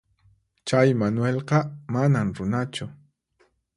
[0.67, 1.59] Chay Manuelqa
[1.93, 2.85] manam runachu.